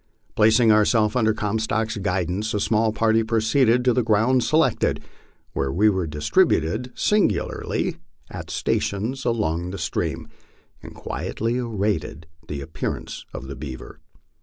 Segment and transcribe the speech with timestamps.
[0.33, 5.03] Placing ourselves under Comstock's guidance, a small party proceeded to the ground selected,
[5.53, 7.97] where we were distributed singly
[8.31, 10.27] at stations along the stream
[10.81, 13.99] and quietly awaited the appearance of the beaver.